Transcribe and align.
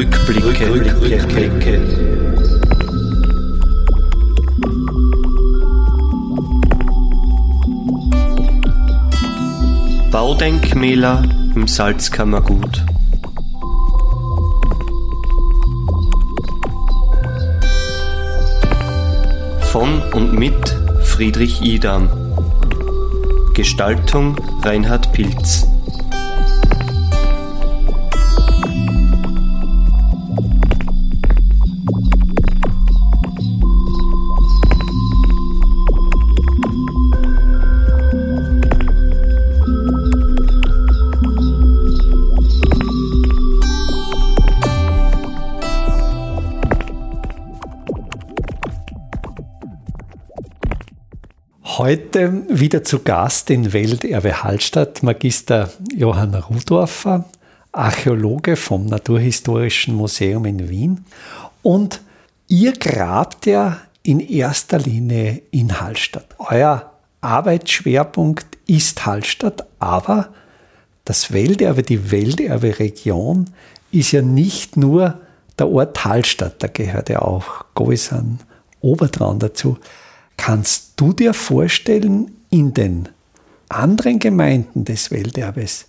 Rückblicke. 0.00 0.72
Rückblicke. 0.72 1.80
Baudenkmäler 10.10 11.22
im 11.54 11.68
Salzkammergut. 11.68 12.82
Von 19.70 20.00
und 20.14 20.32
mit 20.32 20.54
Friedrich 21.02 21.60
Idam. 21.60 22.08
Gestaltung 23.52 24.36
Reinhard 24.62 25.12
Pilz. 25.12 25.66
Heute 51.82 52.42
wieder 52.50 52.84
zu 52.84 52.98
Gast 52.98 53.48
in 53.48 53.72
Welterbe 53.72 54.42
Hallstatt 54.44 55.02
Magister 55.02 55.70
Johann 55.96 56.34
Rudorfer, 56.34 57.24
Archäologe 57.72 58.56
vom 58.56 58.84
Naturhistorischen 58.84 59.94
Museum 59.94 60.44
in 60.44 60.68
Wien. 60.68 61.06
Und 61.62 62.02
ihr 62.48 62.74
grabt 62.74 63.46
ja 63.46 63.78
in 64.02 64.20
erster 64.20 64.78
Linie 64.78 65.40
in 65.52 65.80
Hallstatt. 65.80 66.26
Euer 66.36 66.92
Arbeitsschwerpunkt 67.22 68.58
ist 68.66 69.06
Hallstatt, 69.06 69.64
aber 69.78 70.34
das 71.06 71.32
Welterbe, 71.32 71.82
die 71.82 72.10
Welterbe-Region 72.10 73.46
ist 73.90 74.12
ja 74.12 74.20
nicht 74.20 74.76
nur 74.76 75.18
der 75.58 75.70
Ort 75.70 76.04
Hallstatt, 76.04 76.62
da 76.62 76.66
gehört 76.66 77.08
ja 77.08 77.22
auch 77.22 77.64
Goisan, 77.72 78.40
Obertraun 78.82 79.38
dazu. 79.38 79.78
Kannst 80.40 80.94
du 80.96 81.12
dir 81.12 81.34
vorstellen, 81.34 82.30
in 82.48 82.72
den 82.72 83.10
anderen 83.68 84.18
Gemeinden 84.18 84.86
des 84.86 85.10
Welterbes 85.10 85.84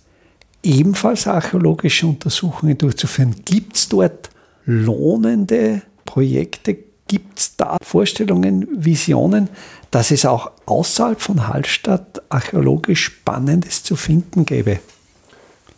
ebenfalls 0.62 1.26
archäologische 1.26 2.06
Untersuchungen 2.06 2.76
durchzuführen? 2.76 3.34
Gibt 3.46 3.76
es 3.76 3.88
dort 3.88 4.28
lohnende 4.66 5.80
Projekte? 6.04 6.76
Gibt 7.08 7.38
es 7.38 7.56
da 7.56 7.78
Vorstellungen, 7.82 8.68
Visionen, 8.72 9.48
dass 9.90 10.10
es 10.10 10.26
auch 10.26 10.50
außerhalb 10.66 11.18
von 11.18 11.48
Hallstatt 11.48 12.20
archäologisch 12.28 13.04
Spannendes 13.04 13.82
zu 13.82 13.96
finden 13.96 14.44
gäbe? 14.44 14.80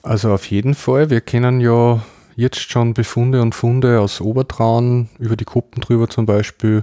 Also 0.02 0.32
auf 0.32 0.50
jeden 0.50 0.74
Fall. 0.74 1.10
Wir 1.10 1.20
kennen 1.20 1.60
ja 1.60 2.02
jetzt 2.34 2.72
schon 2.72 2.92
Befunde 2.92 3.40
und 3.40 3.54
Funde 3.54 4.00
aus 4.00 4.20
Obertraun, 4.20 5.10
über 5.20 5.36
die 5.36 5.44
Kuppen 5.44 5.80
drüber 5.80 6.08
zum 6.08 6.26
Beispiel, 6.26 6.82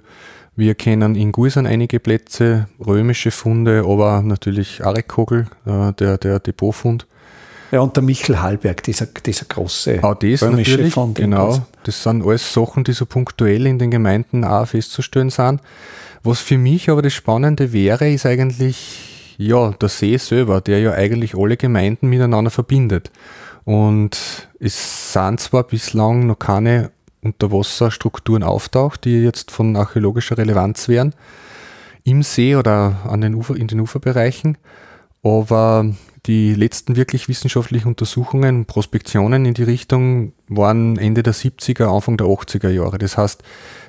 wir 0.56 0.76
kennen 0.76 1.16
in 1.16 1.32
Guisan 1.32 1.66
einige 1.66 2.00
Plätze, 2.00 2.68
römische 2.86 3.32
Funde, 3.32 3.84
aber 3.88 4.22
natürlich 4.22 4.84
Arekkogel, 4.84 5.48
äh, 5.66 5.94
der, 5.94 6.18
der 6.18 6.40
Depotfund. 6.40 7.08
Ja, 7.72 7.80
und 7.80 7.96
der 7.96 8.04
Michel 8.04 8.42
Hallberg, 8.42 8.84
dieser, 8.84 9.06
dieser 9.06 9.46
große 9.46 10.04
auch 10.04 10.16
das 10.16 10.44
römische 10.44 10.72
natürlich, 10.72 10.94
Fund. 10.94 11.16
Genau, 11.16 11.66
das 11.84 12.04
sind 12.04 12.26
alles 12.26 12.54
Sachen, 12.54 12.84
die 12.84 12.92
so 12.92 13.06
punktuell 13.06 13.66
in 13.66 13.80
den 13.80 13.92
Gemeinden 13.92 14.44
auch 14.44 14.68
festzustellen 14.68 15.30
sind. 15.30 15.62
Was 16.22 16.42
für 16.42 16.58
mich 16.58 16.90
aber 16.90 17.02
das 17.02 17.14
Spannende 17.14 17.72
wäre, 17.72 18.10
ist 18.12 18.26
eigentlich 18.26 19.36
ja, 19.38 19.72
der 19.72 19.90
See 19.90 20.18
selber, 20.18 20.62
der 20.62 20.80
ja 20.80 20.92
eigentlich 20.92 21.36
alle 21.36 21.58
Gemeinden 21.58 22.08
miteinander 22.08 22.52
verbindet. 22.52 23.10
Und 23.64 24.50
es 24.60 25.14
sind 25.14 25.40
zwar 25.40 25.64
bislang 25.64 26.28
noch 26.28 26.40
keine 26.40 26.92
Unterwasserstrukturen 27.22 28.44
auftaucht, 28.44 29.06
die 29.06 29.22
jetzt 29.22 29.52
von 29.52 29.76
archäologischer 29.76 30.38
Relevanz 30.38 30.88
wären, 30.88 31.14
im 32.04 32.24
See 32.24 32.56
oder 32.56 33.02
an 33.08 33.22
den 33.22 33.36
Ufer, 33.36 33.56
in 33.56 33.68
den 33.68 33.80
Uferbereichen. 33.80 34.58
Aber 35.24 35.86
die 36.26 36.54
letzten 36.54 36.96
wirklich 36.96 37.28
wissenschaftlichen 37.28 37.88
Untersuchungen, 37.88 38.66
Prospektionen 38.66 39.46
in 39.46 39.54
die 39.54 39.64
Richtung 39.64 40.34
waren 40.48 40.98
Ende 40.98 41.24
der 41.24 41.34
70er, 41.34 41.86
Anfang 41.86 42.18
der 42.18 42.28
80er 42.28 42.70
Jahre. 42.70 42.98
Das 42.98 43.18
heißt, 43.18 43.44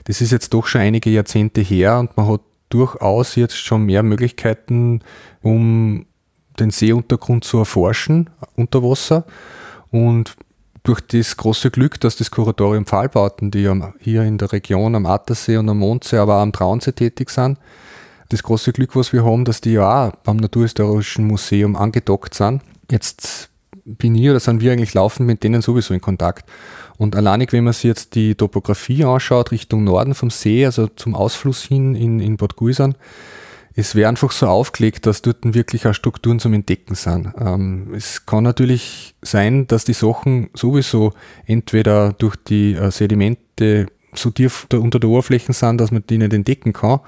das 0.04 0.20
ist 0.20 0.32
jetzt 0.32 0.52
doch 0.54 0.66
schon 0.66 0.80
einige 0.82 1.10
Jahrzehnte 1.10 1.60
her 1.60 1.98
und 1.98 2.16
man 2.16 2.28
hat 2.28 2.40
durchaus 2.68 3.36
jetzt 3.36 3.56
schon 3.56 3.84
mehr 3.84 4.02
Möglichkeiten, 4.02 5.00
um 5.42 6.06
den 6.58 6.70
Seeuntergrund 6.70 7.44
zu 7.44 7.58
erforschen 7.58 8.30
unter 8.56 8.82
Wasser. 8.82 9.24
Und 9.90 10.36
durch 10.82 11.00
das 11.00 11.36
große 11.36 11.70
Glück, 11.70 12.00
dass 12.00 12.16
das 12.16 12.30
Kuratorium 12.30 12.86
Pfahlbauten, 12.86 13.50
die 13.50 13.70
hier 14.00 14.22
in 14.22 14.38
der 14.38 14.52
Region 14.52 14.94
am 14.94 15.06
Attersee 15.06 15.56
und 15.56 15.68
am 15.68 15.78
Mondsee, 15.78 16.16
aber 16.16 16.38
auch 16.38 16.42
am 16.42 16.52
Traunsee 16.52 16.92
tätig 16.92 17.30
sind, 17.30 17.58
das 18.30 18.42
große 18.42 18.72
Glück, 18.72 18.96
was 18.96 19.12
wir 19.12 19.24
haben, 19.24 19.44
dass 19.44 19.60
die 19.60 19.72
ja 19.72 20.08
auch 20.08 20.12
am 20.24 20.38
Naturhistorischen 20.38 21.26
Museum 21.26 21.76
angedockt 21.76 22.34
sind. 22.34 22.62
Jetzt 22.90 23.50
bin 23.84 24.14
ich 24.14 24.28
oder 24.30 24.40
sind 24.40 24.60
wir 24.60 24.72
eigentlich 24.72 24.94
laufend 24.94 25.26
mit 25.26 25.42
denen 25.44 25.62
sowieso 25.62 25.94
in 25.94 26.00
Kontakt. 26.00 26.48
Und 26.98 27.16
alleinig, 27.16 27.52
wenn 27.52 27.64
man 27.64 27.72
sich 27.72 27.84
jetzt 27.84 28.14
die 28.14 28.34
Topografie 28.34 29.04
anschaut, 29.04 29.50
Richtung 29.50 29.84
Norden 29.84 30.14
vom 30.14 30.30
See, 30.30 30.64
also 30.64 30.86
zum 30.88 31.14
Ausfluss 31.14 31.62
hin 31.62 31.94
in, 31.94 32.20
in 32.20 32.36
Bad 32.36 32.56
Guisern, 32.56 32.94
es 33.74 33.94
wäre 33.94 34.08
einfach 34.08 34.32
so 34.32 34.46
aufgelegt, 34.46 35.06
dass 35.06 35.22
dort 35.22 35.38
wirklich 35.42 35.86
auch 35.86 35.94
Strukturen 35.94 36.38
zum 36.38 36.52
Entdecken 36.52 36.94
sind. 36.94 37.32
Ähm, 37.38 37.94
es 37.94 38.26
kann 38.26 38.44
natürlich 38.44 39.14
sein, 39.22 39.66
dass 39.66 39.84
die 39.84 39.94
Sachen 39.94 40.50
sowieso 40.54 41.12
entweder 41.46 42.12
durch 42.12 42.36
die 42.36 42.74
äh, 42.74 42.90
Sedimente 42.90 43.86
so 44.14 44.30
tief 44.30 44.66
unter 44.72 45.00
der 45.00 45.10
Oberfläche 45.10 45.52
sind, 45.52 45.78
dass 45.78 45.90
man 45.90 46.04
die 46.08 46.18
nicht 46.18 46.32
entdecken 46.32 46.72
kann, 46.72 47.00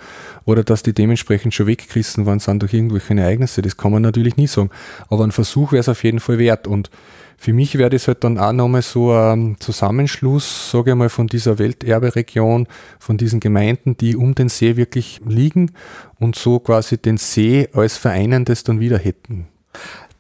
oder 0.44 0.64
dass 0.64 0.82
die 0.82 0.92
dementsprechend 0.92 1.54
schon 1.54 1.66
weggerissen 1.66 2.26
worden 2.26 2.40
sind 2.40 2.62
durch 2.62 2.72
irgendwelche 2.72 3.14
Ereignisse. 3.14 3.62
Das 3.62 3.76
kann 3.76 3.92
man 3.92 4.02
natürlich 4.02 4.36
nie 4.36 4.46
sagen. 4.46 4.70
Aber 5.08 5.24
ein 5.24 5.32
Versuch 5.32 5.72
wäre 5.72 5.80
es 5.80 5.88
auf 5.88 6.02
jeden 6.04 6.20
Fall 6.20 6.38
wert. 6.38 6.66
Und 6.66 6.90
für 7.36 7.52
mich 7.52 7.76
wäre 7.76 7.90
das 7.90 8.08
halt 8.08 8.24
dann 8.24 8.38
auch 8.38 8.52
nochmal 8.52 8.82
so 8.82 9.12
ein 9.12 9.56
Zusammenschluss, 9.58 10.70
sage 10.70 10.92
ich 10.92 10.96
mal, 10.96 11.08
von 11.08 11.26
dieser 11.26 11.58
Welterberegion, 11.58 12.66
von 12.98 13.16
diesen 13.18 13.40
Gemeinden, 13.40 13.96
die 13.96 14.16
um 14.16 14.34
den 14.34 14.48
See 14.48 14.76
wirklich 14.76 15.20
liegen 15.26 15.72
und 16.18 16.36
so 16.36 16.58
quasi 16.58 16.96
den 16.96 17.16
See 17.18 17.68
als 17.72 17.96
Vereinendes 17.96 18.64
dann 18.64 18.80
wieder 18.80 18.98
hätten. 18.98 19.48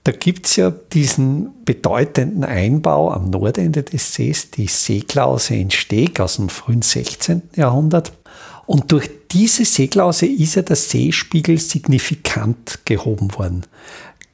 Da 0.04 0.12
gibt 0.12 0.46
es 0.46 0.56
ja 0.56 0.70
diesen 0.70 1.64
bedeutenden 1.64 2.44
Einbau 2.44 3.10
am 3.10 3.30
Nordende 3.30 3.82
des 3.82 4.12
Sees, 4.12 4.50
die 4.50 4.66
Seeklause 4.66 5.54
in 5.54 5.70
Steg 5.70 6.20
aus 6.20 6.36
dem 6.36 6.50
frühen 6.50 6.82
16. 6.82 7.40
Jahrhundert. 7.56 8.12
Und 8.66 8.92
durch 8.92 9.08
diese 9.32 9.64
Seeklause 9.64 10.26
ist 10.26 10.56
ja 10.56 10.62
der 10.62 10.76
Seespiegel 10.76 11.58
signifikant 11.58 12.80
gehoben 12.84 13.34
worden. 13.34 13.62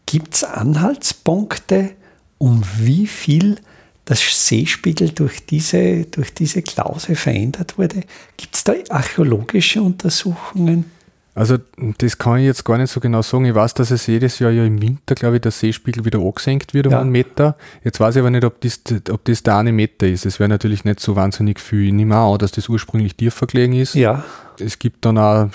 Gibt 0.06 0.34
es 0.34 0.44
Anhaltspunkte, 0.44 1.90
um 2.38 2.64
wie 2.78 3.06
viel 3.06 3.60
das 4.06 4.48
Seespiegel 4.48 5.10
durch 5.10 5.46
diese, 5.46 6.04
durch 6.06 6.34
diese 6.34 6.62
Klause 6.62 7.14
verändert 7.14 7.78
wurde? 7.78 8.02
Gibt 8.36 8.56
es 8.56 8.64
da 8.64 8.72
archäologische 8.88 9.82
Untersuchungen? 9.82 10.90
Also 11.34 11.58
das 11.98 12.18
kann 12.18 12.38
ich 12.38 12.46
jetzt 12.46 12.64
gar 12.64 12.76
nicht 12.76 12.90
so 12.90 13.00
genau 13.00 13.22
sagen. 13.22 13.44
Ich 13.44 13.54
weiß, 13.54 13.74
dass 13.74 13.90
es 13.90 14.06
jedes 14.06 14.40
Jahr 14.40 14.50
ja 14.50 14.64
im 14.64 14.82
Winter, 14.82 15.14
glaube 15.14 15.36
ich, 15.36 15.42
der 15.42 15.52
Seespiegel 15.52 16.04
wieder 16.04 16.18
angesenkt 16.18 16.74
wird 16.74 16.86
um 16.86 16.92
ja. 16.92 17.00
einen 17.00 17.10
Meter. 17.10 17.56
Jetzt 17.84 18.00
weiß 18.00 18.16
ich 18.16 18.20
aber 18.20 18.30
nicht, 18.30 18.44
ob 18.44 18.60
das, 18.60 18.80
ob 19.10 19.24
das 19.24 19.42
der 19.42 19.56
eine 19.56 19.72
Meter 19.72 20.08
ist. 20.08 20.26
Das 20.26 20.40
wäre 20.40 20.48
natürlich 20.48 20.84
nicht 20.84 20.98
so 21.00 21.14
wahnsinnig 21.14 21.60
viel. 21.60 21.86
Ich 21.86 21.92
nehme 21.92 22.18
auch 22.18 22.32
an, 22.32 22.38
dass 22.40 22.52
das 22.52 22.68
ursprünglich 22.68 23.16
tiefer 23.16 23.46
gelegen 23.46 23.74
ist. 23.74 23.94
Ja. 23.94 24.24
Es 24.60 24.78
gibt 24.78 25.04
dann 25.04 25.18
auch 25.18 25.48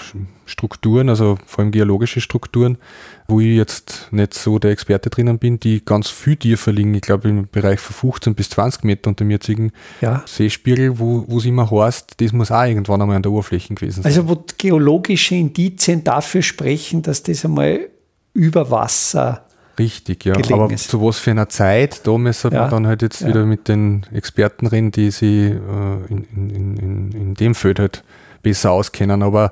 Strukturen, 0.45 1.09
also 1.09 1.37
vor 1.45 1.63
allem 1.63 1.71
geologische 1.71 2.21
Strukturen, 2.21 2.77
wo 3.27 3.39
ich 3.39 3.55
jetzt 3.55 4.09
nicht 4.11 4.33
so 4.33 4.59
der 4.59 4.71
Experte 4.71 5.09
drinnen 5.09 5.39
bin, 5.39 5.59
die 5.59 5.83
ganz 5.83 6.09
viel 6.09 6.35
tiefer 6.35 6.71
liegen. 6.71 6.93
Ich 6.93 7.01
glaube 7.01 7.29
im 7.29 7.47
Bereich 7.51 7.79
von 7.79 8.11
15 8.11 8.35
bis 8.35 8.49
20 8.51 8.83
Meter 8.83 9.09
unter 9.09 9.23
dem 9.23 9.31
jetzigen 9.31 9.71
ja. 10.01 10.23
Seespiegel, 10.25 10.99
wo 10.99 11.25
es 11.37 11.45
immer 11.45 11.69
heißt, 11.69 12.21
das 12.21 12.31
muss 12.31 12.51
auch 12.51 12.63
irgendwann 12.63 13.01
einmal 13.01 13.15
an 13.15 13.23
der 13.23 13.31
Oberfläche 13.31 13.73
gewesen 13.73 14.03
sein. 14.03 14.05
Also 14.05 14.29
wo 14.29 14.43
geologische 14.57 15.35
Indizien 15.35 16.03
dafür 16.03 16.41
sprechen, 16.41 17.01
dass 17.01 17.23
das 17.23 17.43
einmal 17.45 17.87
über 18.33 18.69
Wasser 18.69 19.45
Richtig, 19.77 20.23
ja. 20.25 20.35
Aber 20.35 20.71
ist. 20.71 20.89
zu 20.89 21.01
was 21.01 21.19
für 21.19 21.31
einer 21.31 21.49
Zeit, 21.49 22.07
da 22.07 22.17
müssen 22.17 22.53
ja. 22.53 22.63
wir 22.65 22.69
dann 22.69 22.87
halt 22.87 23.01
jetzt 23.01 23.21
ja. 23.21 23.27
wieder 23.27 23.45
mit 23.45 23.67
den 23.67 24.05
Experten 24.13 24.67
reden, 24.67 24.91
die 24.91 25.11
sich 25.11 25.51
äh, 25.51 25.55
in, 26.07 26.23
in, 26.33 26.77
in, 26.77 27.11
in 27.11 27.33
dem 27.33 27.55
Feld 27.55 27.79
halt 27.79 28.03
besser 28.45 28.71
auskennen. 28.71 29.23
Aber 29.23 29.51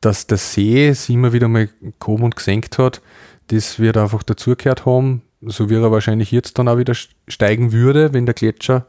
dass 0.00 0.26
der 0.26 0.38
See 0.38 0.92
sich 0.92 1.14
immer 1.14 1.32
wieder 1.32 1.48
mal 1.48 1.68
gehoben 1.98 2.24
und 2.24 2.36
gesenkt 2.36 2.78
hat, 2.78 3.00
das 3.48 3.78
wird 3.78 3.96
einfach 3.96 4.22
dazugehört 4.22 4.84
haben, 4.84 5.22
so 5.40 5.70
wie 5.70 5.74
er 5.74 5.90
wahrscheinlich 5.90 6.30
jetzt 6.30 6.58
dann 6.58 6.68
auch 6.68 6.78
wieder 6.78 6.94
steigen 7.28 7.72
würde, 7.72 8.12
wenn 8.12 8.26
der 8.26 8.34
Gletscher 8.34 8.86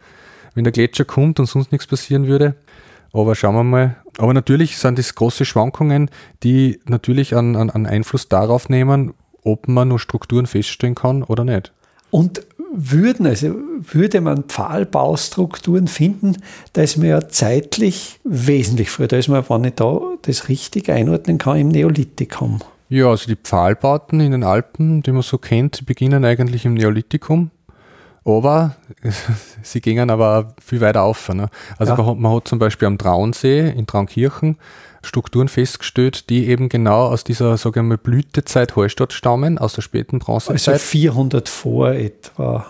wenn 0.56 0.64
der 0.64 0.74
Gletscher 0.74 1.06
kommt 1.06 1.40
und 1.40 1.46
sonst 1.46 1.72
nichts 1.72 1.86
passieren 1.86 2.26
würde. 2.26 2.56
Aber 3.14 3.36
schauen 3.36 3.56
wir 3.56 3.64
mal. 3.64 3.96
Aber 4.18 4.34
natürlich 4.34 4.78
sind 4.78 4.98
das 4.98 5.14
große 5.16 5.46
Schwankungen, 5.46 6.10
die 6.44 6.80
natürlich 6.86 7.36
einen, 7.36 7.56
einen 7.56 7.86
Einfluss 7.86 8.28
darauf 8.28 8.68
nehmen, 8.70 9.14
ob 9.44 9.68
man 9.68 9.90
nur 9.90 10.00
Strukturen 10.00 10.48
feststellen 10.48 10.96
kann 10.96 11.24
oder 11.24 11.44
nicht. 11.44 11.72
Und 12.10 12.42
würden, 12.74 13.26
also 13.26 13.56
würde 13.92 14.22
man 14.22 14.44
Pfahlbaustrukturen 14.44 15.88
finden, 15.88 16.38
da 16.74 16.82
ist 16.82 16.98
man 16.98 17.08
ja 17.08 17.28
zeitlich 17.28 18.20
wesentlich 18.24 18.90
früher. 18.90 19.08
Da 19.08 19.18
ist 19.18 19.28
man, 19.28 19.44
wenn 19.48 19.64
ich 19.66 19.76
da 19.76 20.00
das 20.22 20.50
richtig 20.50 20.90
einordnen 20.90 21.38
kann, 21.38 21.58
im 21.58 21.70
Neolithikum. 21.70 22.60
Ja, 22.90 23.10
also 23.10 23.28
die 23.28 23.36
Pfahlbauten 23.36 24.20
in 24.20 24.32
den 24.32 24.44
Alpen, 24.44 25.02
die 25.02 25.12
man 25.12 25.24
so 25.24 25.38
kennt, 25.38 25.86
beginnen 25.86 26.24
eigentlich 26.24 26.66
im 26.66 26.76
Neolithikum. 26.76 27.50
Aber 28.26 28.76
sie 29.62 29.82
gingen 29.82 30.10
aber 30.10 30.54
viel 30.60 30.82
weiter 30.82 31.04
auf. 31.04 31.30
Ne? 31.30 31.48
Also 31.78 31.94
ja. 31.94 31.98
man, 31.98 32.08
hat, 32.08 32.18
man, 32.18 32.34
hat, 32.34 32.48
zum 32.48 32.60
Beispiel 32.60 32.88
am 32.88 32.98
Traunsee 32.98 33.70
in 33.70 33.86
Traunkirchen 33.86 34.58
Strukturen 35.04 35.48
festgestellt, 35.48 36.30
die 36.32 36.48
eben 36.48 36.68
genau 36.68 37.06
aus 37.06 37.24
dieser, 37.24 37.56
sage 37.58 37.80
ich 37.80 37.86
mal, 37.86 37.98
Blütezeit 37.98 38.76
Hallstatt 38.76 39.14
stammen, 39.14 39.60
aus 39.60 39.74
der 39.74 39.84
späten 39.84 40.18
Bronzezeit. 40.18 40.74
Also 40.74 40.86
400 40.86 41.48
vor 41.48 41.92
etwa. 41.92 42.66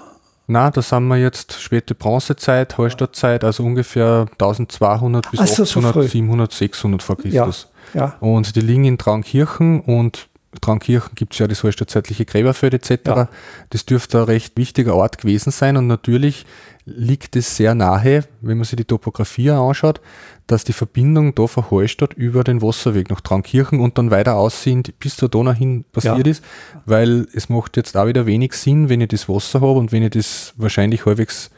Na, 0.48 0.70
da 0.70 0.82
sind 0.82 1.08
wir 1.08 1.18
jetzt 1.18 1.60
späte 1.60 1.96
Bronzezeit, 1.96 2.78
Hallstattzeit, 2.78 3.44
also 3.44 3.64
ungefähr 3.64 4.28
1200 4.34 5.32
bis 5.32 5.40
also 5.40 5.64
800, 5.64 5.94
so 5.94 6.02
700, 6.04 6.52
600 6.52 7.02
vor 7.02 7.18
Christus. 7.18 7.70
Ja, 7.94 8.00
ja. 8.00 8.16
Und 8.20 8.56
die 8.56 8.62
liegen 8.62 8.84
in 8.84 8.98
Traunkirchen 8.98 9.80
und 9.80 10.28
Traunkirchen 10.60 11.16
gibt 11.16 11.34
es 11.34 11.40
ja 11.40 11.48
das 11.48 11.64
hallstattzeitliche 11.64 12.26
Gräberfeld 12.26 12.74
etc. 12.74 13.08
Ja. 13.08 13.30
Das 13.70 13.86
dürfte 13.86 14.20
ein 14.20 14.24
recht 14.26 14.58
wichtiger 14.58 14.96
Ort 14.96 15.18
gewesen 15.18 15.52
sein 15.52 15.78
und 15.78 15.88
natürlich 15.88 16.46
liegt 16.86 17.36
es 17.36 17.56
sehr 17.56 17.74
nahe, 17.74 18.24
wenn 18.42 18.58
man 18.58 18.66
sich 18.66 18.78
die 18.78 18.86
Topografie 18.86 19.50
anschaut, 19.50 20.02
dass 20.48 20.64
die 20.64 20.74
Verbindung 20.74 21.34
da 21.34 21.48
von 21.48 21.70
Hallstatt 21.72 22.14
über 22.14 22.44
den 22.44 22.62
Wasserweg 22.62 23.10
nach 23.10 23.22
Traunkirchen 23.22 23.80
und 23.80 23.98
dann 23.98 24.12
weiter 24.12 24.36
aussehend 24.36 24.98
bis 25.00 25.18
zur 25.18 25.30
Donau 25.30 25.54
hin 25.54 25.84
passiert 25.92 26.28
ja. 26.28 26.32
ist, 26.32 26.44
weil 26.86 27.28
es 27.34 27.50
macht 27.50 27.78
jetzt 27.78 27.98
auch 27.98 28.06
wieder 28.06 28.28
wenig 28.28 28.54
Sinn, 28.54 28.90
wenn 28.90 29.02
ich 29.02 29.08
das 29.08 29.28
Wasser 29.28 29.62
habe 29.62 29.80
und 29.80 29.92
wenn 29.92 30.04
ich 30.04 30.12
das 30.12 30.54
wahrscheinlich 30.58 31.06
halbwegs 31.06 31.50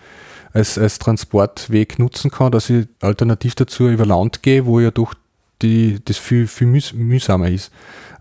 als, 0.54 0.78
als 0.78 1.00
Transportweg 1.00 2.00
nutzen 2.00 2.32
kann, 2.32 2.52
dass 2.52 2.70
ich 2.70 2.88
alternativ 3.02 3.56
dazu 3.56 3.90
über 3.90 4.06
Land 4.06 4.44
gehe, 4.44 4.66
wo 4.66 4.80
ja 4.80 4.92
doch 4.92 5.14
die, 5.62 6.00
das 6.06 6.18
viel, 6.18 6.48
viel 6.48 6.68
mühsamer 6.68 7.50
ist. 7.50 7.72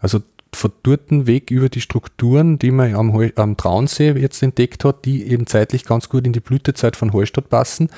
Also 0.01 0.21
von 0.57 0.73
dort 0.83 1.03
Weg 1.09 1.51
über 1.51 1.69
die 1.69 1.81
Strukturen, 1.81 2.59
die 2.59 2.71
man 2.71 2.95
am, 2.95 3.31
am 3.37 3.57
Traunsee 3.57 4.13
jetzt 4.13 4.43
entdeckt 4.43 4.85
hat, 4.85 5.05
die 5.05 5.31
eben 5.31 5.47
zeitlich 5.47 5.85
ganz 5.85 6.09
gut 6.09 6.27
in 6.27 6.33
die 6.33 6.41
Blütezeit 6.41 6.97
von 6.97 7.13
Hallstatt 7.13 7.49
passen, 7.49 7.91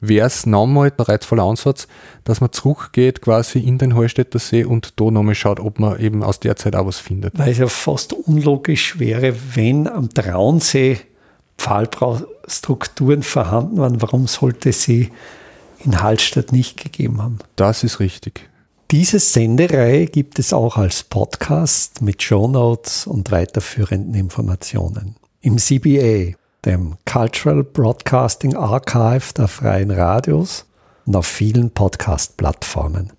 wäre 0.00 0.26
es 0.26 0.44
nochmal 0.44 0.92
ein 0.96 1.04
reizvoller 1.04 1.44
Ansatz, 1.44 1.86
dass 2.24 2.40
man 2.40 2.52
zurückgeht 2.52 3.22
quasi 3.22 3.60
in 3.60 3.78
den 3.78 3.94
Hallstätter 3.94 4.40
See 4.40 4.64
und 4.64 5.00
da 5.00 5.10
nochmal 5.10 5.36
schaut, 5.36 5.60
ob 5.60 5.78
man 5.78 5.98
eben 6.00 6.22
aus 6.22 6.40
der 6.40 6.56
Zeit 6.56 6.74
auch 6.74 6.86
was 6.86 6.98
findet. 6.98 7.38
Weil 7.38 7.52
es 7.52 7.58
ja 7.58 7.68
fast 7.68 8.12
unlogisch 8.12 8.98
wäre, 8.98 9.34
wenn 9.54 9.86
am 9.86 10.10
Traunsee 10.10 10.98
Pfahlbaustrukturen 11.56 13.22
vorhanden 13.22 13.78
waren, 13.78 14.02
warum 14.02 14.26
sollte 14.26 14.72
sie 14.72 15.12
in 15.84 16.02
Hallstatt 16.02 16.50
nicht 16.50 16.82
gegeben 16.82 17.22
haben? 17.22 17.38
Das 17.54 17.84
ist 17.84 18.00
richtig. 18.00 18.48
Diese 18.92 19.20
Sendereihe 19.20 20.04
gibt 20.04 20.38
es 20.38 20.52
auch 20.52 20.76
als 20.76 21.02
Podcast 21.02 22.02
mit 22.02 22.22
Shownotes 22.22 23.06
und 23.06 23.30
weiterführenden 23.30 24.14
Informationen. 24.14 25.16
Im 25.40 25.56
CBA, 25.56 26.36
dem 26.66 26.96
Cultural 27.10 27.64
Broadcasting 27.64 28.54
Archive 28.54 29.32
der 29.34 29.48
Freien 29.48 29.90
Radios 29.90 30.66
und 31.06 31.16
auf 31.16 31.26
vielen 31.26 31.70
Podcast-Plattformen. 31.70 33.14